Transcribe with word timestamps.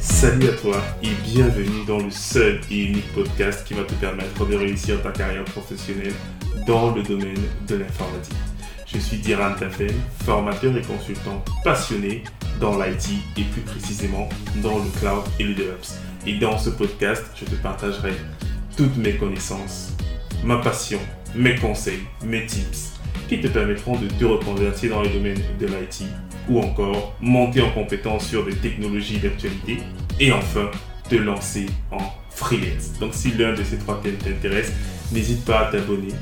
Salut 0.00 0.48
à 0.48 0.52
toi 0.52 0.82
et 1.02 1.10
bienvenue 1.22 1.84
dans 1.86 1.98
le 1.98 2.10
seul 2.10 2.62
et 2.70 2.84
unique 2.84 3.12
podcast 3.12 3.66
qui 3.66 3.74
va 3.74 3.82
te 3.82 3.92
permettre 3.94 4.46
de 4.46 4.56
réussir 4.56 5.02
ta 5.02 5.10
carrière 5.10 5.44
professionnelle 5.44 6.14
dans 6.66 6.94
le 6.94 7.02
domaine 7.02 7.42
de 7.68 7.74
l'informatique. 7.74 8.32
Je 8.86 8.98
suis 8.98 9.18
Diran 9.18 9.52
Tafel, 9.58 9.92
formateur 10.24 10.74
et 10.78 10.82
consultant 10.82 11.44
passionné 11.62 12.24
dans 12.58 12.82
l'IT 12.82 13.10
et 13.36 13.44
plus 13.44 13.60
précisément 13.60 14.30
dans 14.62 14.78
le 14.78 14.88
cloud 14.98 15.24
et 15.38 15.44
le 15.44 15.54
DevOps. 15.54 15.98
Et 16.26 16.38
dans 16.38 16.56
ce 16.56 16.70
podcast, 16.70 17.26
je 17.36 17.44
te 17.44 17.54
partagerai 17.56 18.14
toutes 18.78 18.96
mes 18.96 19.18
connaissances, 19.18 19.92
ma 20.42 20.56
passion, 20.56 21.00
mes 21.34 21.56
conseils, 21.56 22.00
mes 22.24 22.46
tips 22.46 22.94
qui 23.28 23.40
te 23.40 23.48
permettront 23.48 23.96
de 23.98 24.06
te 24.06 24.24
reconvertir 24.24 24.90
dans 24.90 25.02
le 25.02 25.08
domaine 25.08 25.40
de 25.58 25.66
l'IT 25.66 26.04
ou 26.48 26.60
encore 26.60 27.16
monter 27.20 27.62
en 27.62 27.70
compétence 27.70 28.26
sur 28.26 28.44
des 28.44 28.54
technologies 28.54 29.18
d'actualité 29.18 29.78
et 30.20 30.32
enfin 30.32 30.70
te 31.08 31.16
lancer 31.16 31.66
en 31.90 31.98
freelance. 32.30 32.98
Donc 33.00 33.14
si 33.14 33.32
l'un 33.32 33.54
de 33.54 33.64
ces 33.64 33.78
trois 33.78 34.00
thèmes 34.02 34.16
t'intéresse, 34.16 34.72
n'hésite 35.12 35.44
pas 35.44 35.68
à 35.68 35.72
t'abonner 35.72 36.12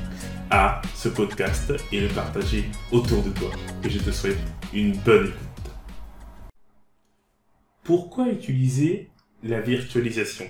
à 0.49 0.81
ce 0.95 1.09
podcast 1.09 1.73
et 1.91 1.99
le 1.99 2.07
partager 2.07 2.65
autour 2.91 3.23
de 3.23 3.29
toi. 3.31 3.49
Et 3.83 3.89
je 3.89 3.99
te 3.99 4.11
souhaite 4.11 4.37
une 4.73 4.95
bonne 4.97 5.27
écoute. 5.27 5.71
Pourquoi 7.83 8.29
utiliser 8.29 9.09
la 9.43 9.59
virtualisation? 9.59 10.45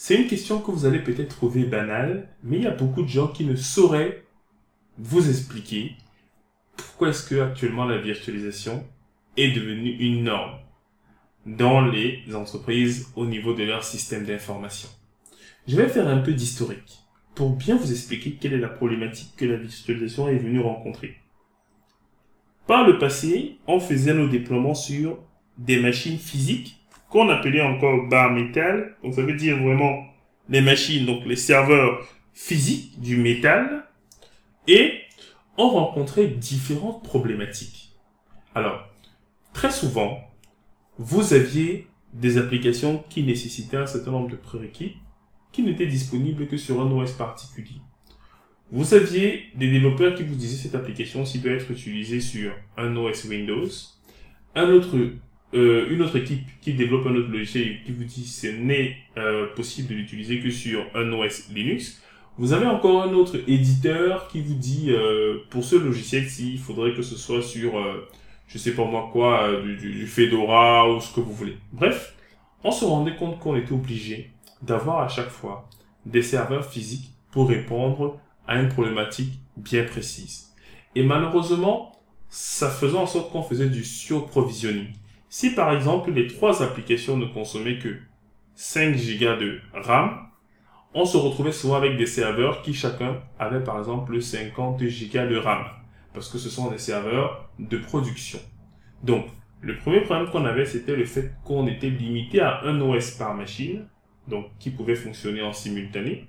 C'est 0.00 0.14
une 0.14 0.28
question 0.28 0.60
que 0.60 0.70
vous 0.70 0.86
allez 0.86 1.00
peut-être 1.00 1.34
trouver 1.34 1.64
banale, 1.64 2.28
mais 2.44 2.58
il 2.58 2.62
y 2.62 2.68
a 2.68 2.70
beaucoup 2.70 3.02
de 3.02 3.08
gens 3.08 3.26
qui 3.26 3.44
ne 3.44 3.56
sauraient 3.56 4.22
vous 4.96 5.28
expliquer 5.28 5.96
pourquoi 6.76 7.08
est-ce 7.08 7.28
que 7.28 7.40
actuellement 7.40 7.84
la 7.84 7.98
virtualisation 7.98 8.86
est 9.36 9.50
devenue 9.50 9.90
une 9.90 10.22
norme 10.22 10.60
dans 11.46 11.80
les 11.80 12.22
entreprises 12.32 13.08
au 13.16 13.26
niveau 13.26 13.54
de 13.54 13.64
leur 13.64 13.82
système 13.82 14.24
d'information. 14.24 14.88
Je 15.66 15.74
vais 15.74 15.88
faire 15.88 16.06
un 16.06 16.18
peu 16.18 16.32
d'historique 16.32 17.00
pour 17.34 17.56
bien 17.56 17.76
vous 17.76 17.90
expliquer 17.90 18.38
quelle 18.40 18.52
est 18.52 18.58
la 18.58 18.68
problématique 18.68 19.34
que 19.36 19.46
la 19.46 19.56
virtualisation 19.56 20.28
est 20.28 20.38
venue 20.38 20.60
rencontrer. 20.60 21.16
Par 22.68 22.86
le 22.86 22.98
passé, 22.98 23.58
on 23.66 23.80
faisait 23.80 24.14
nos 24.14 24.28
déploiements 24.28 24.76
sur 24.76 25.18
des 25.56 25.80
machines 25.80 26.18
physiques 26.18 26.77
qu'on 27.10 27.28
appelait 27.28 27.62
encore 27.62 28.06
bar 28.08 28.32
métal. 28.32 28.96
Donc 29.02 29.14
ça 29.14 29.22
veut 29.22 29.34
dire 29.34 29.62
vraiment 29.62 30.04
les 30.48 30.60
machines, 30.60 31.06
donc 31.06 31.24
les 31.26 31.36
serveurs 31.36 32.06
physiques 32.32 33.00
du 33.00 33.16
métal. 33.16 33.84
Et 34.66 35.00
on 35.56 35.68
rencontrait 35.68 36.28
différentes 36.28 37.02
problématiques. 37.02 37.96
Alors, 38.54 38.86
très 39.52 39.70
souvent, 39.70 40.18
vous 40.98 41.32
aviez 41.32 41.86
des 42.12 42.38
applications 42.38 43.04
qui 43.08 43.22
nécessitaient 43.22 43.76
un 43.76 43.86
certain 43.86 44.12
nombre 44.12 44.30
de 44.30 44.36
prérequis 44.36 44.96
qui 45.52 45.62
n'étaient 45.62 45.86
disponibles 45.86 46.46
que 46.46 46.56
sur 46.56 46.80
un 46.80 46.90
OS 46.90 47.12
particulier. 47.12 47.80
Vous 48.70 48.92
aviez 48.94 49.44
des 49.54 49.70
développeurs 49.70 50.14
qui 50.14 50.22
vous 50.22 50.34
disaient 50.34 50.62
cette 50.62 50.74
application 50.74 51.24
s'il 51.24 51.42
doit 51.42 51.52
être 51.52 51.70
utilisée 51.70 52.20
sur 52.20 52.52
un 52.76 52.94
OS 52.96 53.24
Windows, 53.24 53.68
un 54.54 54.68
autre, 54.70 54.96
euh, 55.54 55.86
une 55.90 56.02
autre 56.02 56.16
équipe 56.16 56.46
qui 56.60 56.74
développe 56.74 57.06
un 57.06 57.14
autre 57.14 57.30
logiciel 57.30 57.82
qui 57.84 57.92
vous 57.92 58.04
dit 58.04 58.26
ce 58.26 58.48
n'est 58.48 58.96
euh, 59.16 59.46
possible 59.54 59.88
de 59.88 59.94
l'utiliser 59.94 60.40
que 60.40 60.50
sur 60.50 60.84
un 60.94 61.12
OS 61.12 61.48
Linux. 61.50 62.02
Vous 62.36 62.52
avez 62.52 62.66
encore 62.66 63.02
un 63.02 63.12
autre 63.14 63.36
éditeur 63.48 64.28
qui 64.28 64.40
vous 64.40 64.54
dit 64.54 64.90
euh, 64.90 65.38
pour 65.50 65.64
ce 65.64 65.76
logiciel-ci, 65.76 66.52
il 66.52 66.58
faudrait 66.58 66.94
que 66.94 67.02
ce 67.02 67.16
soit 67.16 67.42
sur 67.42 67.72
je 68.48 68.58
sais 68.58 68.72
pas 68.72 68.84
moi 68.84 69.10
quoi, 69.12 69.42
euh, 69.44 69.62
du, 69.62 69.76
du, 69.76 70.06
Fedora 70.06 70.90
ou 70.90 71.00
ce 71.00 71.14
que 71.14 71.20
vous 71.20 71.32
voulez. 71.32 71.58
Bref, 71.72 72.14
on 72.64 72.72
se 72.72 72.84
rendait 72.84 73.14
compte 73.14 73.38
qu'on 73.38 73.54
était 73.56 73.72
obligé 73.72 74.30
d'avoir 74.62 75.00
à 75.00 75.08
chaque 75.08 75.28
fois 75.28 75.68
des 76.06 76.22
serveurs 76.22 76.64
physiques 76.64 77.12
pour 77.30 77.48
répondre 77.48 78.18
à 78.46 78.58
une 78.58 78.68
problématique 78.68 79.34
bien 79.56 79.84
précise. 79.84 80.54
Et 80.94 81.02
malheureusement, 81.02 81.92
ça 82.30 82.70
faisait 82.70 82.96
en 82.96 83.06
sorte 83.06 83.30
qu'on 83.30 83.42
faisait 83.42 83.68
du 83.68 83.84
surprovisioning. 83.84 84.88
Si 85.28 85.50
par 85.50 85.72
exemple 85.72 86.10
les 86.10 86.26
trois 86.26 86.62
applications 86.62 87.16
ne 87.16 87.26
consommaient 87.26 87.78
que 87.78 87.96
5 88.54 88.96
Go 88.96 89.36
de 89.36 89.60
RAM, 89.72 90.28
on 90.94 91.04
se 91.04 91.16
retrouvait 91.16 91.52
souvent 91.52 91.76
avec 91.76 91.96
des 91.96 92.06
serveurs 92.06 92.62
qui 92.62 92.74
chacun 92.74 93.20
avait 93.38 93.62
par 93.62 93.78
exemple 93.78 94.20
50 94.20 94.78
Go 94.78 94.86
de 94.86 95.36
RAM 95.36 95.64
parce 96.14 96.28
que 96.28 96.38
ce 96.38 96.50
sont 96.50 96.70
des 96.70 96.78
serveurs 96.78 97.48
de 97.58 97.78
production. 97.78 98.38
Donc, 99.02 99.26
le 99.60 99.76
premier 99.76 100.00
problème 100.00 100.30
qu'on 100.30 100.44
avait, 100.44 100.66
c'était 100.66 100.96
le 100.96 101.04
fait 101.04 101.32
qu'on 101.44 101.66
était 101.66 101.90
limité 101.90 102.40
à 102.40 102.64
un 102.64 102.80
OS 102.80 103.12
par 103.12 103.34
machine, 103.34 103.86
donc 104.26 104.46
qui 104.58 104.70
pouvait 104.70 104.94
fonctionner 104.94 105.42
en 105.42 105.52
simultané. 105.52 106.28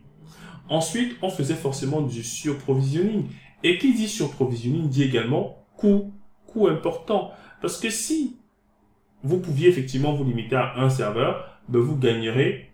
Ensuite, 0.68 1.18
on 1.22 1.30
faisait 1.30 1.56
forcément 1.56 2.02
du 2.02 2.24
surprovisioning. 2.24 3.26
Et 3.64 3.78
qui 3.78 3.94
dit 3.94 4.08
surprovisioning 4.08 4.88
dit 4.88 5.04
également 5.04 5.66
coût, 5.76 6.14
coût 6.48 6.68
important. 6.68 7.31
Parce 7.62 7.80
que 7.80 7.90
si 7.90 8.38
vous 9.24 9.40
pouviez 9.40 9.69
effectivement 9.69 10.13
vous 10.13 10.24
limiter 10.24 10.56
à 10.56 10.78
un 10.78 10.90
serveur, 10.90 11.59
ben 11.68 11.80
vous 11.80 11.97
gagnerez 11.97 12.72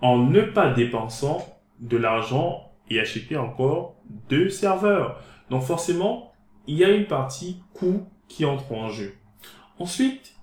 en 0.00 0.18
ne 0.18 0.42
pas 0.42 0.72
dépensant 0.72 1.46
de 1.80 1.96
l'argent 1.96 2.72
et 2.90 3.00
acheter 3.00 3.36
encore 3.36 3.96
deux 4.28 4.50
serveurs. 4.50 5.20
Donc 5.50 5.62
forcément, 5.62 6.32
il 6.66 6.76
y 6.76 6.84
a 6.84 6.90
une 6.90 7.06
partie 7.06 7.62
coût 7.72 8.06
qui 8.28 8.44
entre 8.44 8.72
en 8.72 8.88
jeu. 8.88 9.14
Ensuite, 9.78 10.34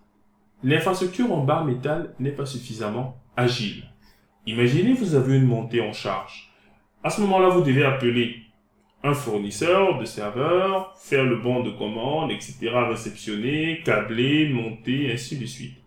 l'infrastructure 0.63 1.31
en 1.31 1.43
barre 1.43 1.65
métal 1.65 2.13
n'est 2.19 2.31
pas 2.31 2.45
suffisamment 2.45 3.17
agile. 3.37 3.83
Imaginez, 4.45 4.93
vous 4.93 5.15
avez 5.15 5.37
une 5.37 5.45
montée 5.45 5.81
en 5.81 5.93
charge. 5.93 6.51
À 7.03 7.09
ce 7.09 7.21
moment-là, 7.21 7.49
vous 7.49 7.61
devez 7.61 7.83
appeler 7.83 8.35
un 9.03 9.13
fournisseur 9.13 9.97
de 9.99 10.05
serveurs, 10.05 10.95
faire 10.97 11.23
le 11.23 11.37
bon 11.37 11.63
de 11.63 11.71
commande, 11.71 12.31
etc., 12.31 12.69
réceptionner, 12.89 13.81
câbler, 13.83 14.49
monter, 14.49 15.11
ainsi 15.11 15.37
de 15.37 15.45
suite. 15.45 15.77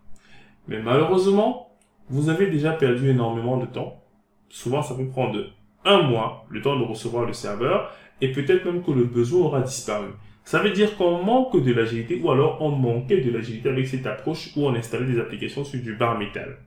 Mais 0.66 0.80
malheureusement, 0.80 1.70
vous 2.08 2.28
avez 2.28 2.48
déjà 2.48 2.72
perdu 2.72 3.10
énormément 3.10 3.56
de 3.56 3.66
temps. 3.66 4.02
Souvent, 4.48 4.82
ça 4.82 4.94
peut 4.94 5.06
prendre 5.06 5.38
un 5.84 6.02
mois, 6.02 6.46
le 6.48 6.60
temps 6.60 6.78
de 6.78 6.84
recevoir 6.84 7.26
le 7.26 7.32
serveur, 7.32 7.92
et 8.20 8.32
peut-être 8.32 8.64
même 8.64 8.82
que 8.82 8.90
le 8.90 9.04
besoin 9.04 9.46
aura 9.46 9.60
disparu. 9.60 10.08
Ça 10.44 10.60
veut 10.60 10.72
dire 10.72 10.96
qu'on 10.96 11.22
manque 11.22 11.62
de 11.62 11.72
l'agilité 11.72 12.20
ou 12.22 12.30
alors 12.30 12.60
on 12.60 12.70
manquait 12.70 13.20
de 13.20 13.30
l'agilité 13.30 13.70
avec 13.70 13.86
cette 13.86 14.06
approche 14.06 14.50
où 14.56 14.66
on 14.66 14.74
installait 14.74 15.06
des 15.06 15.18
applications 15.18 15.64
sur 15.64 15.80
du 15.80 15.94
bar 15.94 16.18
métal. 16.18 16.58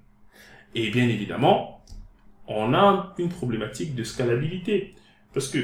Et 0.73 0.89
bien 0.89 1.07
évidemment, 1.07 1.83
on 2.47 2.73
a 2.73 3.13
une 3.19 3.29
problématique 3.29 3.93
de 3.93 4.03
scalabilité. 4.03 4.95
Parce 5.33 5.49
que 5.49 5.59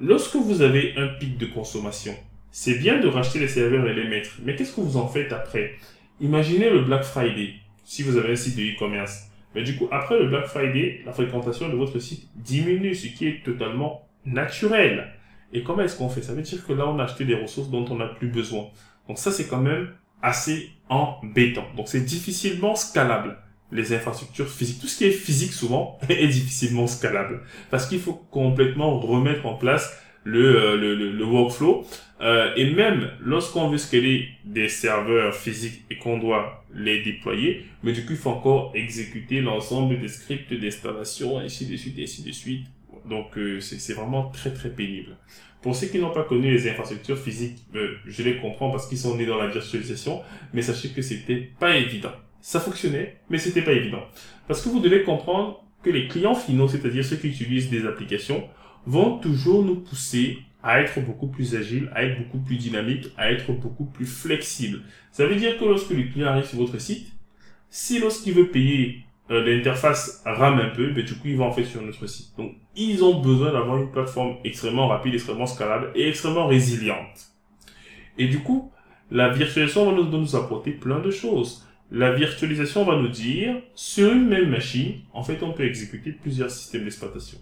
lorsque 0.00 0.36
vous 0.36 0.62
avez 0.62 0.94
un 0.96 1.08
pic 1.08 1.36
de 1.38 1.46
consommation, 1.46 2.14
c'est 2.50 2.78
bien 2.78 2.98
de 3.00 3.08
racheter 3.08 3.38
les 3.38 3.48
serveurs 3.48 3.86
et 3.86 3.94
les 3.94 4.08
mettre. 4.08 4.30
Mais 4.42 4.56
qu'est-ce 4.56 4.74
que 4.74 4.80
vous 4.80 4.96
en 4.96 5.06
faites 5.06 5.32
après? 5.32 5.74
Imaginez 6.20 6.70
le 6.70 6.82
Black 6.82 7.04
Friday, 7.04 7.54
si 7.84 8.02
vous 8.02 8.16
avez 8.16 8.32
un 8.32 8.36
site 8.36 8.56
de 8.56 8.62
e-commerce. 8.62 9.28
Mais 9.54 9.62
du 9.62 9.76
coup, 9.76 9.88
après 9.90 10.18
le 10.18 10.28
Black 10.28 10.46
Friday, 10.46 11.02
la 11.04 11.12
fréquentation 11.12 11.68
de 11.68 11.76
votre 11.76 11.98
site 11.98 12.28
diminue, 12.36 12.94
ce 12.94 13.08
qui 13.08 13.26
est 13.26 13.44
totalement 13.44 14.08
naturel. 14.24 15.12
Et 15.52 15.62
comment 15.62 15.82
est-ce 15.82 15.96
qu'on 15.96 16.08
fait? 16.08 16.22
Ça 16.22 16.34
veut 16.34 16.42
dire 16.42 16.64
que 16.64 16.72
là, 16.72 16.88
on 16.88 16.98
a 16.98 17.04
acheté 17.04 17.24
des 17.24 17.34
ressources 17.34 17.70
dont 17.70 17.84
on 17.90 17.96
n'a 17.96 18.06
plus 18.06 18.28
besoin. 18.28 18.68
Donc 19.08 19.18
ça, 19.18 19.32
c'est 19.32 19.48
quand 19.48 19.60
même 19.60 19.90
assez 20.22 20.70
embêtant. 20.88 21.66
Donc 21.76 21.88
c'est 21.88 22.04
difficilement 22.04 22.74
scalable. 22.74 23.38
Les 23.72 23.92
infrastructures 23.92 24.48
physiques, 24.48 24.80
tout 24.80 24.88
ce 24.88 24.98
qui 24.98 25.04
est 25.04 25.12
physique 25.12 25.52
souvent 25.52 25.98
est 26.08 26.26
difficilement 26.26 26.86
scalable. 26.86 27.42
Parce 27.70 27.86
qu'il 27.86 28.00
faut 28.00 28.20
complètement 28.30 28.98
remettre 28.98 29.46
en 29.46 29.54
place 29.54 29.96
le, 30.24 30.56
euh, 30.56 30.76
le, 30.76 30.94
le, 30.94 31.24
workflow. 31.24 31.86
Euh, 32.20 32.52
et 32.56 32.74
même 32.74 33.10
lorsqu'on 33.20 33.68
veut 33.70 33.78
scaler 33.78 34.28
des 34.44 34.68
serveurs 34.68 35.34
physiques 35.34 35.84
et 35.90 35.96
qu'on 35.96 36.18
doit 36.18 36.64
les 36.74 37.02
déployer, 37.02 37.64
mais 37.82 37.92
du 37.92 38.04
coup, 38.04 38.12
il 38.12 38.18
faut 38.18 38.30
encore 38.30 38.72
exécuter 38.74 39.40
l'ensemble 39.40 39.98
des 39.98 40.08
scripts 40.08 40.52
d'installation, 40.52 41.38
ainsi 41.38 41.66
de 41.66 41.76
suite, 41.76 41.98
ainsi 41.98 42.22
de 42.22 42.32
suite. 42.32 42.66
Donc, 43.08 43.38
euh, 43.38 43.60
c'est 43.60 43.94
vraiment 43.94 44.28
très, 44.28 44.52
très 44.52 44.68
pénible. 44.68 45.16
Pour 45.62 45.76
ceux 45.76 45.88
qui 45.88 45.98
n'ont 45.98 46.12
pas 46.12 46.24
connu 46.24 46.50
les 46.50 46.68
infrastructures 46.68 47.18
physiques, 47.18 47.58
euh, 47.74 47.96
je 48.06 48.22
les 48.22 48.38
comprends 48.38 48.70
parce 48.70 48.88
qu'ils 48.88 48.98
sont 48.98 49.16
nés 49.16 49.26
dans 49.26 49.36
la 49.36 49.48
virtualisation, 49.48 50.22
mais 50.52 50.62
sachez 50.62 50.90
que 50.90 51.02
c'était 51.02 51.50
pas 51.58 51.76
évident. 51.76 52.12
Ça 52.40 52.60
fonctionnait, 52.60 53.18
mais 53.28 53.38
c'était 53.38 53.62
pas 53.62 53.72
évident. 53.72 54.02
Parce 54.48 54.62
que 54.62 54.68
vous 54.68 54.80
devez 54.80 55.02
comprendre 55.02 55.64
que 55.82 55.90
les 55.90 56.08
clients 56.08 56.34
finaux, 56.34 56.68
c'est-à-dire 56.68 57.04
ceux 57.04 57.16
qui 57.16 57.28
utilisent 57.28 57.70
des 57.70 57.86
applications, 57.86 58.44
vont 58.86 59.18
toujours 59.18 59.64
nous 59.64 59.76
pousser 59.76 60.38
à 60.62 60.80
être 60.80 61.00
beaucoup 61.00 61.28
plus 61.28 61.54
agile, 61.54 61.90
à 61.94 62.04
être 62.04 62.18
beaucoup 62.18 62.38
plus 62.38 62.56
dynamique, 62.56 63.08
à 63.16 63.30
être 63.30 63.52
beaucoup 63.52 63.86
plus 63.86 64.06
flexible. 64.06 64.82
Ça 65.12 65.26
veut 65.26 65.36
dire 65.36 65.58
que 65.58 65.64
lorsque 65.64 65.90
le 65.90 66.04
client 66.04 66.28
arrive 66.28 66.44
sur 66.44 66.58
votre 66.58 66.78
site, 66.78 67.12
si 67.70 67.98
lorsqu'il 67.98 68.34
veut 68.34 68.48
payer 68.48 69.04
euh, 69.30 69.44
l'interface 69.44 70.22
rame 70.26 70.58
un 70.58 70.70
peu, 70.70 70.92
mais 70.94 71.04
du 71.04 71.14
coup, 71.14 71.28
ils 71.28 71.36
vont 71.36 71.46
en 71.46 71.52
fait 71.52 71.64
sur 71.64 71.80
notre 71.82 72.06
site. 72.06 72.36
Donc, 72.36 72.56
ils 72.74 73.04
ont 73.04 73.20
besoin 73.20 73.52
d'avoir 73.52 73.78
une 73.78 73.90
plateforme 73.90 74.36
extrêmement 74.44 74.88
rapide, 74.88 75.14
extrêmement 75.14 75.46
scalable 75.46 75.92
et 75.94 76.08
extrêmement 76.08 76.46
résiliente. 76.46 77.30
Et 78.18 78.26
du 78.26 78.40
coup, 78.40 78.72
la 79.10 79.28
virtualisation 79.28 79.90
va 79.90 80.02
nous 80.02 80.36
apporter 80.36 80.72
plein 80.72 80.98
de 80.98 81.10
choses. 81.10 81.64
La 81.92 82.12
virtualisation 82.12 82.84
va 82.84 82.96
nous 82.96 83.08
dire, 83.08 83.56
sur 83.74 84.12
une 84.12 84.28
même 84.28 84.48
machine, 84.48 85.00
en 85.12 85.24
fait, 85.24 85.42
on 85.42 85.52
peut 85.52 85.64
exécuter 85.64 86.12
plusieurs 86.12 86.50
systèmes 86.50 86.84
d'exploitation. 86.84 87.38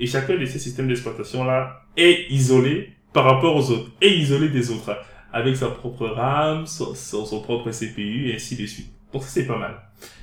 Et 0.00 0.06
chacun 0.06 0.36
de 0.36 0.44
ces 0.46 0.58
systèmes 0.58 0.88
d'exploitation-là 0.88 1.82
est 1.96 2.26
isolé 2.30 2.90
par 3.12 3.24
rapport 3.24 3.54
aux 3.54 3.70
autres, 3.70 3.92
est 4.00 4.10
isolé 4.10 4.48
des 4.48 4.72
autres, 4.72 4.96
avec 5.32 5.56
sa 5.56 5.68
propre 5.68 6.06
RAM, 6.06 6.66
son, 6.66 7.40
propre 7.40 7.70
CPU, 7.70 8.30
et 8.30 8.34
ainsi 8.34 8.56
de 8.56 8.66
suite. 8.66 8.92
Donc 9.12 9.22
ça, 9.22 9.28
c'est 9.28 9.46
pas 9.46 9.58
mal. 9.58 9.80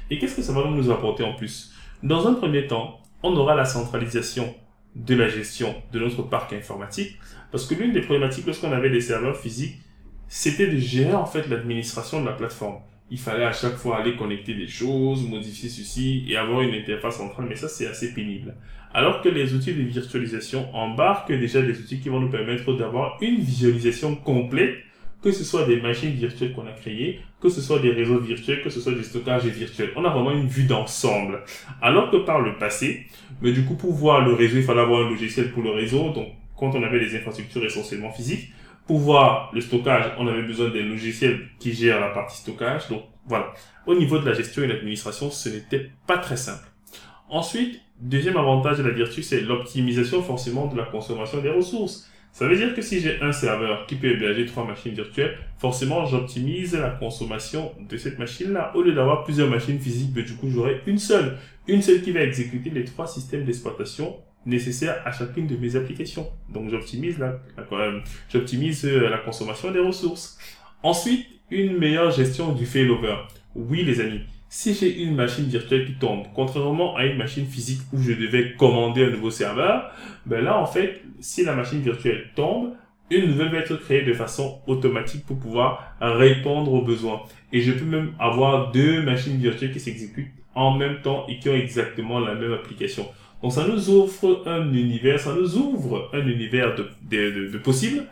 Et 0.10 0.20
qu'est-ce 0.20 0.36
que 0.36 0.42
ça 0.42 0.52
va 0.52 0.70
nous 0.70 0.92
apporter 0.92 1.24
en 1.24 1.34
plus? 1.34 1.74
Dans 2.04 2.28
un 2.28 2.34
premier 2.34 2.68
temps, 2.68 3.00
on 3.24 3.34
aura 3.38 3.56
la 3.56 3.64
centralisation 3.64 4.54
de 4.96 5.16
la 5.16 5.30
gestion 5.30 5.74
de 5.94 6.00
notre 6.00 6.24
parc 6.24 6.52
informatique, 6.52 7.18
parce 7.52 7.66
que 7.66 7.76
l'une 7.76 7.94
des 7.94 8.02
problématiques 8.02 8.46
lorsqu'on 8.46 8.74
avait 8.74 8.90
des 8.90 9.00
serveurs 9.00 9.38
physiques, 9.38 9.78
c'était 10.28 10.68
de 10.68 10.78
gérer 10.78 11.14
en 11.14 11.26
fait 11.26 11.48
l'administration 11.48 12.20
de 12.20 12.26
la 12.26 12.34
plateforme. 12.34 12.80
Il 13.12 13.20
fallait 13.20 13.44
à 13.44 13.52
chaque 13.52 13.76
fois 13.76 13.98
aller 13.98 14.16
connecter 14.16 14.56
des 14.56 14.68
choses, 14.68 15.28
modifier 15.28 15.70
ceci 15.70 16.26
et 16.28 16.38
avoir 16.38 16.62
une 16.62 16.74
interface 16.74 17.18
centrale, 17.18 17.46
mais 17.48 17.56
ça 17.56 17.68
c'est 17.68 17.86
assez 17.86 18.14
pénible. 18.14 18.56
Alors 18.94 19.22
que 19.22 19.30
les 19.30 19.54
outils 19.54 19.74
de 19.74 19.84
virtualisation 19.84 20.74
embarquent 20.74 21.32
déjà 21.32 21.62
des 21.62 21.78
outils 21.80 22.00
qui 22.00 22.10
vont 22.10 22.20
nous 22.20 22.30
permettre 22.30 22.74
d'avoir 22.74 23.18
une 23.22 23.40
visualisation 23.40 24.16
complète 24.16 24.76
que 25.22 25.32
ce 25.32 25.44
soit 25.44 25.66
des 25.66 25.80
machines 25.80 26.12
virtuelles 26.12 26.54
qu'on 26.54 26.66
a 26.66 26.72
créées, 26.72 27.20
que 27.40 27.50
ce 27.50 27.62
soit 27.62 27.80
des 27.80 27.92
réseaux 27.92 28.20
virtuels, 28.20 28.62
que 28.64 28.70
ce 28.70 28.82
soit 28.82 28.94
des 28.94 29.04
stockages 29.04 29.46
virtuels. 29.46 29.92
On 29.96 30.04
a 30.04 30.10
vraiment 30.10 30.32
une 30.32 30.48
vue 30.48 30.64
d'ensemble. 30.64 31.44
Alors 31.82 32.10
que 32.10 32.18
par 32.18 32.42
le 32.42 32.58
passé, 32.58 33.06
mais 33.42 33.52
du 33.52 33.64
coup, 33.64 33.76
pour 33.76 33.94
voir 33.94 34.26
le 34.26 34.34
réseau, 34.34 34.58
il 34.58 34.64
fallait 34.64 34.82
avoir 34.82 35.06
un 35.06 35.10
logiciel 35.10 35.52
pour 35.52 35.64
le 35.64 35.72
réseau. 35.72 36.12
Donc, 36.12 36.30
quand 36.58 36.74
on 36.76 36.84
avait 36.84 37.00
des 37.00 37.16
infrastructures 37.16 37.64
essentiellement 37.64 38.12
physiques, 38.12 38.52
pour 38.88 39.00
voir 39.00 39.52
le 39.54 39.62
stockage, 39.62 40.12
on 40.18 40.28
avait 40.28 40.44
besoin 40.44 40.70
des 40.70 40.84
logiciels 40.84 41.48
qui 41.60 41.74
gèrent 41.74 42.00
la 42.00 42.10
partie 42.10 42.38
stockage. 42.38 42.90
Donc, 42.90 43.04
voilà. 43.26 43.54
Au 43.86 43.96
niveau 43.96 44.20
de 44.20 44.26
la 44.26 44.34
gestion 44.34 44.64
et 44.64 44.68
de 44.68 44.74
l'administration, 44.74 45.30
ce 45.32 45.50
n'était 45.50 45.92
pas 46.08 46.18
très 46.18 46.38
simple. 46.38 46.68
Ensuite, 47.30 47.82
deuxième 48.00 48.38
avantage 48.38 48.80
de 48.80 48.84
la 48.84 48.90
Virtu, 48.90 49.24
c'est 49.24 49.42
l'optimisation 49.42 50.22
forcément 50.22 50.68
de 50.68 50.78
la 50.78 50.84
consommation 50.84 51.42
des 51.42 51.50
ressources. 51.50 52.12
Ça 52.34 52.48
veut 52.48 52.56
dire 52.56 52.74
que 52.74 52.82
si 52.82 53.02
j'ai 53.02 53.22
un 53.22 53.34
serveur 53.34 53.86
qui 53.86 53.96
peut 53.96 54.08
héberger 54.08 54.46
trois 54.46 54.66
machines 54.66 54.94
virtuelles, 54.94 55.38
forcément 55.58 56.06
j'optimise 56.06 56.74
la 56.76 56.90
consommation 56.90 57.74
de 57.90 57.98
cette 57.98 58.20
machine-là. 58.20 58.72
Au 58.76 58.82
lieu 58.82 58.94
d'avoir 58.94 59.26
plusieurs 59.26 59.50
machines 59.50 59.80
physiques, 59.80 60.14
ben, 60.14 60.24
du 60.24 60.36
coup 60.36 60.50
j'aurai 60.50 60.82
une 60.88 60.98
seule. 60.98 61.38
Une 61.68 61.82
seule 61.82 62.02
qui 62.02 62.12
va 62.12 62.22
exécuter 62.22 62.70
les 62.70 62.86
trois 62.86 63.06
systèmes 63.06 63.44
d'exploitation 63.44 64.16
nécessaires 64.46 65.02
à 65.06 65.12
chacune 65.12 65.48
de 65.48 65.56
mes 65.56 65.76
applications. 65.76 66.28
Donc 66.50 66.70
j'optimise 66.70 67.20
la, 67.20 67.40
j'optimise 68.32 68.86
euh, 68.86 69.10
la 69.10 69.18
consommation 69.18 69.72
des 69.72 69.80
ressources. 69.80 70.38
Ensuite, 70.84 71.28
une 71.50 71.78
meilleure 71.78 72.12
gestion 72.12 72.54
du 72.54 72.66
failover. 72.66 73.16
Oui 73.56 73.84
les 73.84 74.00
amis, 74.00 74.22
si 74.54 74.74
j'ai 74.74 75.02
une 75.04 75.16
machine 75.16 75.46
virtuelle 75.46 75.86
qui 75.86 75.94
tombe, 75.94 76.26
contrairement 76.34 76.96
à 76.98 77.06
une 77.06 77.18
machine 77.18 77.46
physique 77.46 77.82
où 77.94 78.02
je 78.02 78.12
devais 78.12 78.54
commander 78.58 79.06
un 79.06 79.12
nouveau 79.12 79.32
serveur, 79.32 79.92
ben 80.26 80.44
là, 80.44 80.58
en 80.58 80.66
fait, 80.66 81.02
si 81.22 81.46
la 81.46 81.54
machine 81.54 81.80
virtuelle 81.80 82.30
tombe, 82.36 82.74
une 83.10 83.28
nouvelle 83.28 83.50
va 83.50 83.60
être 83.60 83.76
créée 83.78 84.04
de 84.04 84.14
façon 84.14 84.62
automatique 84.68 85.26
pour 85.26 85.38
pouvoir 85.38 85.96
répondre 86.02 86.74
aux 86.74 86.82
besoins. 86.82 87.22
Et 87.54 87.62
je 87.62 87.72
peux 87.72 87.86
même 87.86 88.14
avoir 88.20 88.72
deux 88.72 89.02
machines 89.02 89.38
virtuelles 89.38 89.72
qui 89.72 89.80
s'exécutent 89.80 90.32
en 90.54 90.78
même 90.78 91.02
temps 91.02 91.26
et 91.28 91.40
qui 91.40 91.50
ont 91.50 91.56
exactement 91.56 92.20
la 92.20 92.36
même 92.36 92.54
application. 92.54 93.08
Donc 93.42 93.54
ça 93.54 93.68
nous 93.68 93.90
offre 93.90 94.44
un 94.46 94.72
univers, 94.74 95.20
ça 95.20 95.34
nous 95.34 95.58
ouvre 95.58 96.10
un 96.14 96.26
univers 96.28 96.76
de, 96.76 96.88
de, 97.10 97.48
de, 97.48 97.58
possibles. 97.58 98.06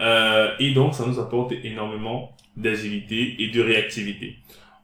Euh, 0.00 0.50
et 0.58 0.72
donc 0.72 0.94
ça 0.94 1.06
nous 1.06 1.20
apporte 1.20 1.52
énormément 1.62 2.34
d'agilité 2.56 3.36
et 3.38 3.48
de 3.48 3.60
réactivité. 3.60 4.36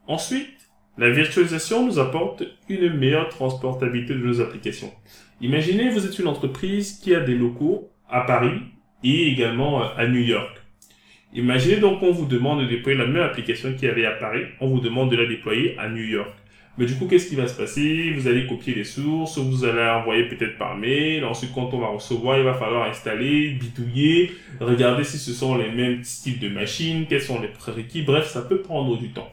Ensuite, 0.07 0.49
la 0.97 1.11
virtualisation 1.11 1.87
nous 1.87 1.99
apporte 1.99 2.45
une 2.69 2.93
meilleure 2.95 3.29
transportabilité 3.29 4.15
de 4.15 4.21
nos 4.21 4.41
applications. 4.41 4.93
Imaginez, 5.41 5.91
vous 5.91 6.05
êtes 6.07 6.19
une 6.19 6.27
entreprise 6.27 6.99
qui 6.99 7.15
a 7.15 7.21
des 7.21 7.35
locaux 7.35 7.91
à 8.09 8.23
Paris 8.23 8.61
et 9.05 9.29
également 9.29 9.83
euh, 9.83 9.87
à 9.97 10.07
New 10.07 10.21
York. 10.21 10.59
Imaginez 11.35 11.77
donc 11.77 12.01
qu'on 12.01 12.11
vous 12.11 12.27
demande 12.27 12.63
de 12.63 12.67
déployer 12.67 12.97
la 12.97 13.07
même 13.07 13.23
application 13.23 13.75
qu'il 13.75 13.89
y 13.89 13.91
avait 13.91 14.07
à 14.07 14.13
Paris, 14.13 14.45
on 14.61 14.69
vous 14.69 14.81
demande 14.81 15.11
de 15.11 15.17
la 15.17 15.27
déployer 15.27 15.79
à 15.79 15.89
New 15.89 16.03
York. 16.03 16.33
Mais 16.79 16.87
du 16.87 16.95
coup, 16.95 17.07
qu'est-ce 17.07 17.29
qui 17.29 17.35
va 17.35 17.49
se 17.49 17.57
passer? 17.57 18.13
Vous 18.13 18.29
allez 18.29 18.47
copier 18.47 18.73
les 18.73 18.85
sources, 18.85 19.37
vous 19.37 19.65
allez 19.65 19.83
envoyer 19.83 20.29
peut-être 20.29 20.57
par 20.59 20.77
mail. 20.77 21.25
Ensuite, 21.25 21.53
quand 21.53 21.75
on 21.75 21.81
va 21.81 21.89
recevoir, 21.89 22.39
il 22.39 22.45
va 22.45 22.55
falloir 22.55 22.89
installer, 22.89 23.51
bidouiller, 23.51 24.31
regarder 24.61 25.03
si 25.03 25.19
ce 25.19 25.33
sont 25.33 25.57
les 25.57 25.73
mêmes 25.73 26.05
styles 26.05 26.39
de 26.39 26.49
machines, 26.49 27.07
quels 27.09 27.21
sont 27.21 27.41
les 27.41 27.49
prérequis. 27.49 28.03
Bref, 28.03 28.29
ça 28.29 28.43
peut 28.43 28.59
prendre 28.59 28.97
du 28.97 29.11
temps. 29.11 29.29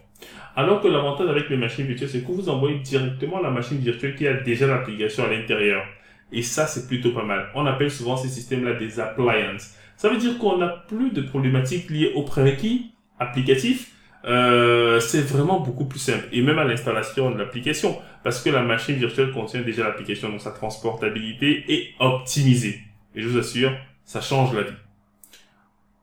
Alors 0.56 0.82
que 0.82 0.88
l'avantage 0.88 1.30
avec 1.30 1.50
les 1.50 1.58
machines 1.58 1.86
virtuelles, 1.86 2.10
c'est 2.10 2.26
que 2.26 2.32
vous 2.32 2.50
envoyez 2.50 2.80
directement 2.80 3.40
la 3.40 3.52
machine 3.52 3.78
virtuelle 3.78 4.16
qui 4.16 4.28
a 4.28 4.34
déjà 4.34 4.66
l'application 4.66 5.26
à 5.26 5.28
l'intérieur. 5.30 5.84
Et 6.32 6.42
ça, 6.42 6.66
c'est 6.66 6.88
plutôt 6.88 7.12
pas 7.12 7.24
mal. 7.24 7.50
On 7.54 7.68
appelle 7.68 7.92
souvent 7.92 8.18
ces 8.18 8.30
systèmes-là 8.30 8.74
des 8.74 9.00
appliances. 9.00 9.76
Ça 9.98 10.10
veut 10.10 10.18
dire 10.18 10.40
qu'on 10.40 10.58
n'a 10.58 10.68
plus 10.68 11.12
de 11.12 11.22
problématiques 11.22 11.92
liées 11.92 12.12
aux 12.16 12.24
prérequis 12.24 12.92
applicatifs. 13.20 13.92
Euh, 14.26 15.00
c'est 15.00 15.22
vraiment 15.22 15.60
beaucoup 15.60 15.86
plus 15.86 16.00
simple. 16.00 16.28
Et 16.32 16.42
même 16.42 16.58
à 16.58 16.64
l'installation 16.64 17.32
de 17.32 17.38
l'application. 17.38 17.98
Parce 18.24 18.42
que 18.42 18.50
la 18.50 18.62
machine 18.62 18.96
virtuelle 18.96 19.32
contient 19.32 19.62
déjà 19.62 19.84
l'application. 19.84 20.30
Donc 20.30 20.42
sa 20.42 20.52
transportabilité 20.52 21.66
est 21.68 21.90
optimisée. 22.00 22.80
Et 23.16 23.22
je 23.22 23.28
vous 23.28 23.38
assure, 23.38 23.72
ça 24.04 24.22
change 24.22 24.54
la 24.54 24.64
vie. 24.64 24.74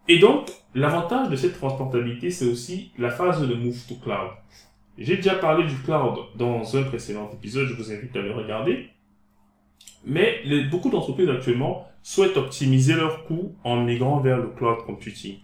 Et 0.08 0.18
donc, 0.18 0.50
l'avantage 0.74 1.28
de 1.30 1.36
cette 1.36 1.58
transportabilité, 1.58 2.30
c'est 2.30 2.46
aussi 2.46 2.90
la 2.98 3.10
phase 3.10 3.46
de 3.46 3.54
move 3.54 3.86
to 3.88 3.94
cloud. 3.96 4.30
J'ai 4.98 5.16
déjà 5.16 5.34
parlé 5.34 5.64
du 5.64 5.76
cloud 5.76 6.18
dans 6.36 6.76
un 6.76 6.82
précédent 6.82 7.30
épisode, 7.32 7.68
je 7.68 7.74
vous 7.74 7.92
invite 7.92 8.14
à 8.16 8.20
le 8.20 8.32
regarder. 8.32 8.88
Mais 10.04 10.42
beaucoup 10.70 10.90
d'entreprises 10.90 11.30
actuellement 11.30 11.88
souhaitent 12.02 12.36
optimiser 12.36 12.94
leurs 12.94 13.24
coûts 13.24 13.54
en 13.62 13.76
migrant 13.76 14.20
vers 14.20 14.38
le 14.38 14.48
cloud 14.48 14.78
computing. 14.84 15.36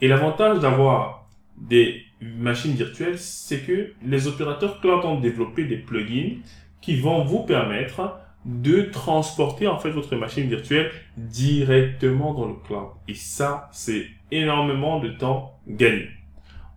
Et 0.00 0.08
l'avantage 0.08 0.60
d'avoir 0.60 1.21
des 1.56 2.02
machines 2.20 2.72
virtuelles, 2.72 3.18
c'est 3.18 3.60
que 3.60 3.92
les 4.04 4.26
opérateurs 4.26 4.80
cloud 4.80 5.04
ont 5.04 5.20
développé 5.20 5.64
des 5.64 5.76
plugins 5.76 6.36
qui 6.80 6.96
vont 6.96 7.24
vous 7.24 7.40
permettre 7.40 8.18
de 8.44 8.82
transporter 8.82 9.68
en 9.68 9.78
fait 9.78 9.90
votre 9.90 10.16
machine 10.16 10.48
virtuelle 10.48 10.90
directement 11.16 12.34
dans 12.34 12.46
le 12.46 12.54
cloud. 12.66 12.88
Et 13.06 13.14
ça, 13.14 13.68
c'est 13.72 14.06
énormément 14.30 14.98
de 14.98 15.10
temps 15.10 15.58
gagné. 15.68 16.08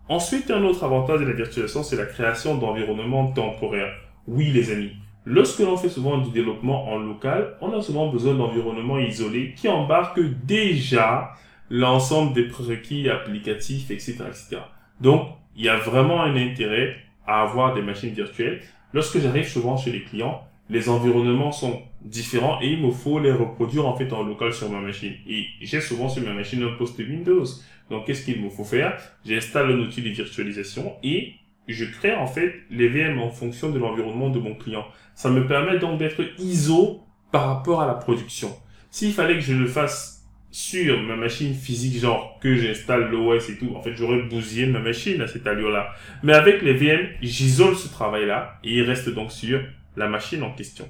Ensuite, 0.08 0.50
un 0.52 0.62
autre 0.62 0.84
avantage 0.84 1.20
de 1.20 1.26
la 1.26 1.32
virtualisation, 1.32 1.82
c'est 1.82 1.96
la 1.96 2.06
création 2.06 2.56
d'environnements 2.56 3.32
temporaires. 3.32 3.92
Oui, 4.28 4.52
les 4.52 4.70
amis. 4.70 4.92
Lorsque 5.24 5.58
l'on 5.58 5.76
fait 5.76 5.88
souvent 5.88 6.18
du 6.18 6.30
développement 6.30 6.88
en 6.88 6.98
local, 6.98 7.56
on 7.60 7.76
a 7.76 7.82
souvent 7.82 8.08
besoin 8.12 8.34
d'environnements 8.34 9.00
isolés 9.00 9.54
qui 9.56 9.68
embarquent 9.68 10.20
déjà 10.44 11.32
l'ensemble 11.70 12.32
des 12.32 12.44
prérequis 12.44 13.08
applicatifs, 13.08 13.90
etc., 13.90 14.16
etc. 14.28 14.58
Donc, 15.00 15.28
il 15.56 15.64
y 15.64 15.68
a 15.68 15.76
vraiment 15.76 16.22
un 16.22 16.36
intérêt 16.36 16.96
à 17.26 17.42
avoir 17.42 17.74
des 17.74 17.82
machines 17.82 18.10
virtuelles. 18.10 18.60
Lorsque 18.92 19.18
j'arrive 19.18 19.48
souvent 19.48 19.76
chez 19.76 19.90
les 19.90 20.04
clients, 20.04 20.42
les 20.68 20.88
environnements 20.88 21.52
sont 21.52 21.82
différents 22.02 22.60
et 22.60 22.72
il 22.72 22.82
me 22.82 22.90
faut 22.90 23.18
les 23.18 23.32
reproduire 23.32 23.86
en 23.86 23.96
fait 23.96 24.12
en 24.12 24.22
local 24.22 24.52
sur 24.52 24.70
ma 24.70 24.80
machine. 24.80 25.14
Et 25.28 25.46
j'ai 25.60 25.80
souvent 25.80 26.08
sur 26.08 26.22
ma 26.22 26.32
machine 26.32 26.62
un 26.62 26.76
poste 26.76 26.98
Windows. 26.98 27.44
Donc 27.90 28.06
qu'est-ce 28.06 28.24
qu'il 28.24 28.42
me 28.42 28.50
faut 28.50 28.64
faire? 28.64 28.96
J'installe 29.24 29.70
un 29.70 29.78
outil 29.78 30.02
de 30.02 30.08
virtualisation 30.08 30.94
et 31.02 31.34
je 31.68 31.84
crée 31.84 32.14
en 32.14 32.26
fait 32.26 32.54
les 32.70 32.88
VM 32.88 33.18
en 33.20 33.30
fonction 33.30 33.70
de 33.70 33.78
l'environnement 33.78 34.30
de 34.30 34.38
mon 34.38 34.54
client. 34.54 34.84
Ça 35.14 35.30
me 35.30 35.46
permet 35.46 35.78
donc 35.78 35.98
d'être 35.98 36.22
ISO 36.38 37.02
par 37.32 37.46
rapport 37.48 37.80
à 37.80 37.86
la 37.86 37.94
production. 37.94 38.50
S'il 38.90 39.12
fallait 39.12 39.34
que 39.34 39.40
je 39.40 39.54
le 39.54 39.66
fasse 39.66 40.15
sur 40.56 41.02
ma 41.02 41.16
machine 41.16 41.52
physique, 41.52 42.00
genre 42.00 42.38
que 42.40 42.56
j'installe 42.56 43.10
l'OS 43.10 43.50
et 43.50 43.58
tout, 43.58 43.74
en 43.76 43.82
fait, 43.82 43.94
j'aurais 43.94 44.22
bousillé 44.22 44.64
ma 44.64 44.78
machine 44.78 45.20
à 45.20 45.26
cette 45.26 45.46
allure-là. 45.46 45.90
Mais 46.22 46.32
avec 46.32 46.62
les 46.62 46.72
VM, 46.72 47.08
j'isole 47.20 47.76
ce 47.76 47.88
travail-là 47.88 48.58
et 48.64 48.76
il 48.76 48.82
reste 48.84 49.10
donc 49.10 49.30
sur 49.32 49.60
la 49.98 50.08
machine 50.08 50.42
en 50.42 50.52
question. 50.52 50.88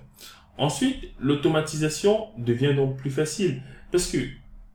Ensuite, 0.57 1.09
l'automatisation 1.19 2.29
devient 2.39 2.75
donc 2.77 2.97
plus 2.97 3.11
facile 3.11 3.61
parce 3.91 4.07
que 4.07 4.19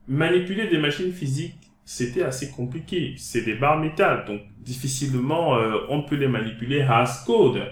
manipuler 0.08 0.68
des 0.68 0.76
machines 0.76 1.10
physiques, 1.10 1.54
c'était 1.86 2.24
assez 2.24 2.50
compliqué. 2.50 3.14
C'est 3.16 3.46
des 3.46 3.54
barres 3.54 3.80
métal, 3.80 4.26
donc 4.26 4.42
difficilement 4.58 5.56
euh, 5.56 5.78
on 5.88 6.02
peut 6.02 6.16
les 6.16 6.28
manipuler 6.28 6.82
as 6.82 7.24
code. 7.26 7.62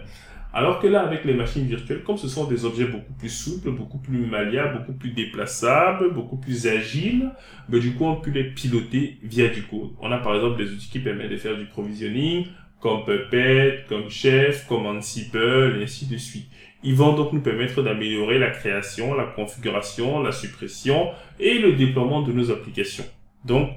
Alors 0.53 0.81
que 0.81 0.89
là, 0.89 1.03
avec 1.03 1.25
les 1.25 1.35
machines 1.35 1.65
virtuelles, 1.65 2.03
comme 2.03 2.17
ce 2.17 2.29
sont 2.29 2.47
des 2.49 2.65
objets 2.65 2.87
beaucoup 2.87 3.13
plus 3.13 3.29
souples, 3.29 3.71
beaucoup 3.71 3.99
plus 3.99 4.27
malléables, 4.27 4.79
beaucoup 4.79 4.99
plus 4.99 5.11
déplaçables, 5.11 6.13
beaucoup 6.13 6.37
plus 6.37 6.67
agiles, 6.67 7.31
ben, 7.69 7.79
du 7.79 7.93
coup, 7.95 8.05
on 8.05 8.17
peut 8.17 8.31
les 8.31 8.45
piloter 8.45 9.19
via 9.23 9.49
du 9.49 9.63
code. 9.63 9.91
On 10.01 10.11
a 10.11 10.19
par 10.19 10.35
exemple 10.35 10.59
des 10.59 10.73
outils 10.73 10.91
qui 10.91 10.99
permettent 10.99 11.31
de 11.31 11.37
faire 11.37 11.57
du 11.57 11.67
provisioning, 11.67 12.47
comme 12.81 13.05
Puppet, 13.05 13.85
comme 13.89 14.11
Chef, 14.11 14.67
comme 14.67 14.87
Ansible, 14.87 15.77
et 15.79 15.85
ainsi 15.85 16.07
de 16.07 16.17
suite. 16.17 16.49
Ils 16.83 16.95
vont 16.95 17.15
donc 17.15 17.33
nous 17.33 17.43
permettre 17.43 17.83
d'améliorer 17.83 18.39
la 18.39 18.51
création, 18.51 19.15
la 19.15 19.25
configuration, 19.25 20.21
la 20.21 20.33
suppression 20.33 21.11
et 21.39 21.59
le 21.59 21.75
déploiement 21.75 22.23
de 22.23 22.33
nos 22.33 22.51
applications. 22.51 23.05
Donc, 23.45 23.71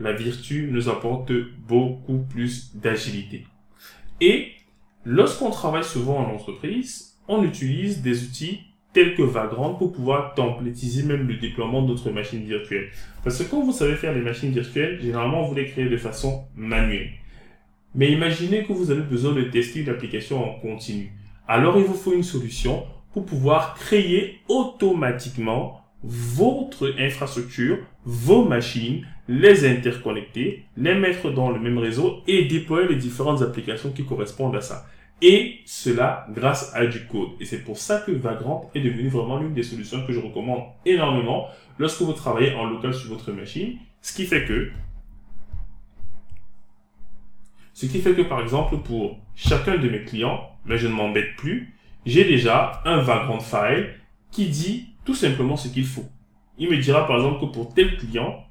la 0.00 0.12
Virtu 0.12 0.68
nous 0.72 0.88
apporte 0.88 1.32
beaucoup 1.68 2.24
plus 2.28 2.74
d'agilité. 2.74 3.44
Et 4.20 4.55
lorsqu'on 5.06 5.50
travaille 5.50 5.84
souvent 5.84 6.18
en 6.18 6.34
entreprise, 6.34 7.16
on 7.28 7.44
utilise 7.44 8.02
des 8.02 8.24
outils 8.24 8.60
tels 8.92 9.14
que 9.14 9.22
Vagrant 9.22 9.74
pour 9.74 9.92
pouvoir 9.92 10.34
templétiser 10.34 11.04
même 11.04 11.28
le 11.28 11.34
déploiement 11.34 11.82
d'autres 11.82 12.10
machines 12.10 12.42
virtuelles. 12.42 12.88
Parce 13.22 13.38
que 13.38 13.48
quand 13.48 13.62
vous 13.62 13.72
savez 13.72 13.94
faire 13.94 14.14
des 14.14 14.20
machines 14.20 14.50
virtuelles, 14.50 15.00
généralement 15.00 15.46
vous 15.46 15.54
les 15.54 15.66
créez 15.66 15.88
de 15.88 15.96
façon 15.96 16.46
manuelle. 16.56 17.10
Mais 17.94 18.10
imaginez 18.10 18.64
que 18.64 18.72
vous 18.72 18.90
avez 18.90 19.02
besoin 19.02 19.32
de 19.32 19.42
tester 19.42 19.80
une 19.80 19.90
application 19.90 20.42
en 20.42 20.58
continu. 20.58 21.12
Alors 21.46 21.78
il 21.78 21.84
vous 21.84 21.94
faut 21.94 22.12
une 22.12 22.24
solution 22.24 22.84
pour 23.12 23.24
pouvoir 23.24 23.74
créer 23.74 24.40
automatiquement 24.48 25.80
votre 26.02 26.94
infrastructure, 26.98 27.78
vos 28.04 28.44
machines, 28.44 29.06
les 29.28 29.66
interconnecter, 29.68 30.64
les 30.76 30.94
mettre 30.94 31.30
dans 31.30 31.50
le 31.50 31.60
même 31.60 31.78
réseau 31.78 32.22
et 32.26 32.44
déployer 32.46 32.88
les 32.88 32.96
différentes 32.96 33.42
applications 33.42 33.90
qui 33.90 34.04
correspondent 34.04 34.56
à 34.56 34.60
ça. 34.60 34.86
Et 35.22 35.60
cela 35.64 36.26
grâce 36.30 36.74
à 36.74 36.86
du 36.86 37.06
code. 37.06 37.30
Et 37.40 37.46
c'est 37.46 37.64
pour 37.64 37.78
ça 37.78 38.00
que 38.00 38.12
Vagrant 38.12 38.70
est 38.74 38.80
devenu 38.80 39.08
vraiment 39.08 39.38
l'une 39.38 39.54
des 39.54 39.62
solutions 39.62 40.04
que 40.06 40.12
je 40.12 40.20
recommande 40.20 40.64
énormément 40.84 41.48
lorsque 41.78 42.02
vous 42.02 42.12
travaillez 42.12 42.54
en 42.54 42.64
local 42.64 42.92
sur 42.92 43.08
votre 43.10 43.32
machine. 43.32 43.78
Ce 44.02 44.14
qui 44.14 44.26
fait 44.26 44.44
que, 44.44 44.70
ce 47.72 47.86
qui 47.86 48.00
fait 48.00 48.14
que 48.14 48.22
par 48.22 48.40
exemple 48.40 48.76
pour 48.78 49.18
chacun 49.34 49.78
de 49.78 49.88
mes 49.88 50.04
clients, 50.04 50.50
mais 50.66 50.78
je 50.78 50.86
ne 50.86 50.92
m'embête 50.92 51.34
plus, 51.36 51.74
j'ai 52.04 52.24
déjà 52.24 52.82
un 52.84 52.98
Vagrant 52.98 53.40
file 53.40 53.94
qui 54.30 54.48
dit 54.48 54.90
tout 55.04 55.14
simplement 55.14 55.56
ce 55.56 55.68
qu'il 55.68 55.86
faut. 55.86 56.04
Il 56.58 56.70
me 56.70 56.76
dira 56.76 57.06
par 57.06 57.16
exemple 57.16 57.40
que 57.40 57.52
pour 57.52 57.72
tel 57.72 57.96
client, 57.96 58.44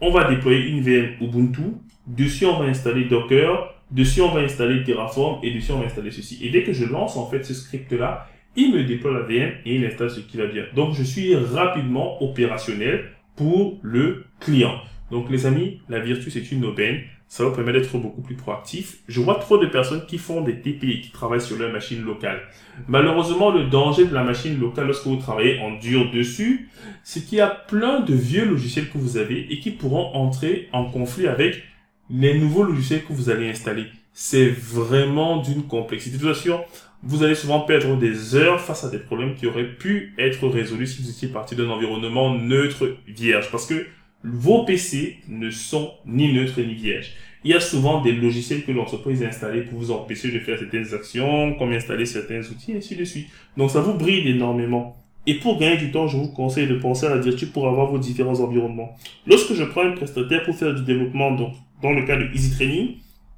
on 0.00 0.10
va 0.10 0.24
déployer 0.24 0.68
une 0.68 0.80
VM 0.80 1.16
Ubuntu, 1.20 1.62
dessus 2.06 2.46
on 2.46 2.58
va 2.58 2.64
installer 2.66 3.04
Docker, 3.04 3.74
dessus 3.90 4.20
on 4.20 4.32
va 4.32 4.40
installer 4.40 4.82
Terraform 4.84 5.40
et 5.42 5.52
dessus 5.52 5.72
on 5.72 5.78
va 5.78 5.86
installer 5.86 6.10
ceci. 6.10 6.38
Et 6.42 6.50
dès 6.50 6.62
que 6.62 6.72
je 6.72 6.84
lance 6.84 7.16
en 7.16 7.26
fait 7.28 7.44
ce 7.44 7.54
script 7.54 7.92
là, 7.92 8.28
il 8.56 8.72
me 8.72 8.84
déploie 8.84 9.12
la 9.12 9.20
VM 9.20 9.52
et 9.64 9.76
il 9.76 9.84
installe 9.84 10.10
ce 10.10 10.20
qui 10.20 10.36
va 10.36 10.46
bien. 10.46 10.64
Donc 10.74 10.94
je 10.94 11.02
suis 11.02 11.34
rapidement 11.34 12.22
opérationnel 12.22 13.10
pour 13.36 13.78
le 13.82 14.24
client. 14.40 14.74
Donc 15.10 15.30
les 15.30 15.46
amis, 15.46 15.80
la 15.88 16.00
Virtu 16.00 16.30
c'est 16.30 16.52
une 16.52 16.64
aubaine 16.64 17.00
ça 17.30 17.44
va 17.44 17.52
permettre 17.52 17.78
d'être 17.78 17.96
beaucoup 17.96 18.22
plus 18.22 18.34
proactif. 18.34 18.98
Je 19.06 19.20
vois 19.20 19.36
trop 19.36 19.56
de 19.56 19.66
personnes 19.66 20.04
qui 20.04 20.18
font 20.18 20.40
des 20.40 20.60
TP, 20.60 21.00
qui 21.00 21.10
travaillent 21.12 21.40
sur 21.40 21.56
leur 21.56 21.72
machine 21.72 22.04
locale. 22.04 22.40
Malheureusement, 22.88 23.52
le 23.52 23.66
danger 23.66 24.04
de 24.04 24.12
la 24.12 24.24
machine 24.24 24.58
locale 24.58 24.86
lorsque 24.86 25.06
vous 25.06 25.14
travaillez 25.14 25.60
en 25.60 25.76
dur 25.76 26.10
dessus, 26.10 26.68
c'est 27.04 27.24
qu'il 27.24 27.38
y 27.38 27.40
a 27.40 27.46
plein 27.46 28.00
de 28.00 28.14
vieux 28.14 28.44
logiciels 28.44 28.90
que 28.90 28.98
vous 28.98 29.16
avez 29.16 29.46
et 29.52 29.60
qui 29.60 29.70
pourront 29.70 30.12
entrer 30.12 30.68
en 30.72 30.86
conflit 30.86 31.28
avec 31.28 31.62
les 32.10 32.38
nouveaux 32.38 32.64
logiciels 32.64 33.04
que 33.04 33.12
vous 33.12 33.30
allez 33.30 33.48
installer. 33.48 33.86
C'est 34.12 34.48
vraiment 34.48 35.38
d'une 35.38 35.62
complexité. 35.62 36.18
De 36.18 36.22
toute 36.22 36.34
façon, 36.34 36.60
vous 37.02 37.22
allez 37.22 37.34
souvent 37.34 37.60
perdre 37.60 37.96
des 37.96 38.34
heures 38.34 38.60
face 38.60 38.84
à 38.84 38.90
des 38.90 38.98
problèmes 38.98 39.34
qui 39.34 39.46
auraient 39.46 39.72
pu 39.76 40.14
être 40.18 40.46
résolus 40.48 40.88
si 40.88 41.02
vous 41.02 41.10
étiez 41.10 41.28
parti 41.28 41.56
d'un 41.56 41.70
environnement 41.70 42.34
neutre, 42.34 42.96
vierge. 43.06 43.50
Parce 43.50 43.66
que 43.66 43.86
vos 44.24 44.64
PC 44.64 45.18
ne 45.28 45.50
sont 45.50 45.92
ni 46.04 46.32
neutres 46.32 46.60
ni 46.60 46.74
vierges. 46.74 47.12
Il 47.42 47.50
y 47.50 47.54
a 47.54 47.60
souvent 47.60 48.02
des 48.02 48.12
logiciels 48.12 48.64
que 48.64 48.72
l'entreprise 48.72 49.22
a 49.22 49.28
installés 49.28 49.62
pour 49.62 49.78
vous 49.78 49.92
empêcher 49.92 50.30
de 50.30 50.40
faire 50.40 50.58
certaines 50.58 50.92
actions, 50.92 51.54
comme 51.54 51.72
installer 51.72 52.04
certains 52.04 52.40
outils, 52.40 52.72
et 52.72 52.76
ainsi 52.76 52.96
de 52.96 53.04
suite. 53.04 53.28
Donc 53.56 53.70
ça 53.70 53.80
vous 53.80 53.94
bride 53.94 54.26
énormément. 54.26 54.96
Et 55.26 55.34
pour 55.34 55.58
gagner 55.58 55.78
du 55.78 55.90
temps, 55.90 56.06
je 56.06 56.18
vous 56.18 56.28
conseille 56.28 56.66
de 56.66 56.74
penser 56.74 57.06
à 57.06 57.10
la 57.10 57.18
Virtu 57.20 57.46
pour 57.46 57.66
avoir 57.66 57.90
vos 57.90 57.98
différents 57.98 58.40
environnements. 58.40 58.94
Lorsque 59.26 59.54
je 59.54 59.64
prends 59.64 59.86
un 59.86 59.92
prestataire 59.92 60.42
pour 60.44 60.54
faire 60.54 60.74
du 60.74 60.82
développement, 60.82 61.32
donc 61.32 61.54
dans 61.82 61.92
le 61.92 62.04
cas 62.06 62.16
de 62.16 62.28
Easy 62.34 62.54
Training, 62.54 62.96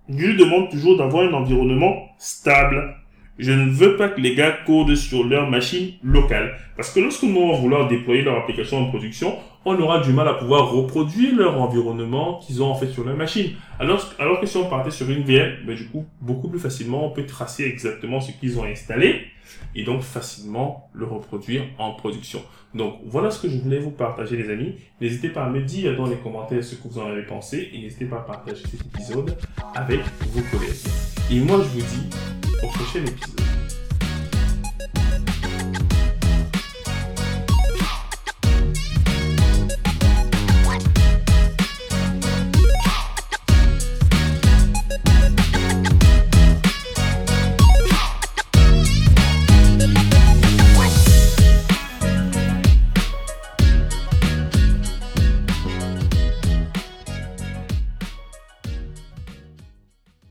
je 0.08 0.26
lui 0.26 0.36
demande 0.36 0.70
toujours 0.70 0.96
d'avoir 0.96 1.28
un 1.28 1.32
environnement 1.32 2.08
stable, 2.18 2.96
je 3.38 3.52
ne 3.52 3.70
veux 3.70 3.96
pas 3.96 4.08
que 4.08 4.20
les 4.20 4.34
gars 4.34 4.52
codent 4.66 4.94
sur 4.94 5.24
leur 5.24 5.50
machine 5.50 5.92
locale. 6.02 6.54
Parce 6.76 6.90
que 6.92 7.00
lorsque 7.00 7.22
nous 7.22 7.36
allons 7.36 7.54
vouloir 7.54 7.88
déployer 7.88 8.22
leur 8.22 8.36
application 8.36 8.78
en 8.78 8.86
production, 8.86 9.36
on 9.64 9.80
aura 9.80 10.00
du 10.00 10.12
mal 10.12 10.28
à 10.28 10.34
pouvoir 10.34 10.70
reproduire 10.70 11.34
leur 11.36 11.60
environnement 11.60 12.40
qu'ils 12.40 12.62
ont 12.62 12.70
en 12.70 12.74
fait 12.74 12.88
sur 12.88 13.04
leur 13.04 13.16
machine. 13.16 13.52
Alors, 13.78 14.40
que 14.40 14.46
si 14.46 14.56
on 14.56 14.68
partait 14.68 14.90
sur 14.90 15.08
une 15.10 15.22
VM, 15.22 15.64
ben, 15.66 15.74
du 15.74 15.86
coup, 15.86 16.04
beaucoup 16.20 16.48
plus 16.48 16.58
facilement, 16.58 17.06
on 17.06 17.10
peut 17.10 17.24
tracer 17.24 17.64
exactement 17.64 18.20
ce 18.20 18.32
qu'ils 18.32 18.58
ont 18.58 18.64
installé 18.64 19.26
et 19.74 19.84
donc 19.84 20.02
facilement 20.02 20.90
le 20.92 21.06
reproduire 21.06 21.64
en 21.78 21.94
production. 21.94 22.42
Donc 22.74 22.96
voilà 23.04 23.30
ce 23.30 23.40
que 23.40 23.48
je 23.48 23.58
voulais 23.58 23.78
vous 23.78 23.90
partager 23.90 24.36
les 24.36 24.50
amis. 24.50 24.74
N'hésitez 25.00 25.28
pas 25.28 25.44
à 25.44 25.50
me 25.50 25.60
dire 25.62 25.96
dans 25.96 26.06
les 26.06 26.16
commentaires 26.16 26.64
ce 26.64 26.74
que 26.74 26.88
vous 26.88 26.98
en 26.98 27.06
avez 27.06 27.24
pensé 27.24 27.70
et 27.72 27.78
n'hésitez 27.78 28.06
pas 28.06 28.18
à 28.18 28.22
partager 28.22 28.62
cet 28.62 28.80
épisode 28.86 29.36
avec 29.74 30.00
vos 30.32 30.42
collègues. 30.56 30.72
Et 31.30 31.40
moi 31.40 31.58
je 31.58 31.68
vous 31.68 31.86
dis 31.86 32.16
au 32.62 32.66
prochain 32.68 33.00
épisode. 33.00 33.61